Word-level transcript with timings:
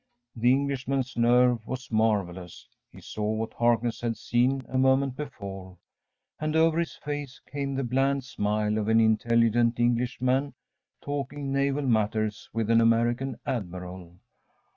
The 0.35 0.49
Englishman's 0.51 1.15
nerve 1.15 1.63
was 1.67 1.91
marvellous. 1.91 2.67
He 2.91 3.01
saw 3.01 3.33
what 3.35 3.53
Harkness 3.53 4.01
had 4.01 4.17
seen 4.17 4.63
a 4.67 4.79
moment 4.79 5.15
before, 5.15 5.77
and 6.39 6.55
over 6.55 6.79
his 6.79 6.95
face 6.95 7.39
came 7.51 7.75
the 7.75 7.83
bland 7.83 8.23
smile 8.23 8.79
of 8.79 8.87
an 8.87 8.99
intelligent 8.99 9.79
English 9.79 10.19
man 10.19 10.55
talking 11.01 11.53
naval 11.53 11.85
matters 11.85 12.49
with 12.51 12.71
an 12.71 12.81
American 12.81 13.37
admiral. 13.45 14.15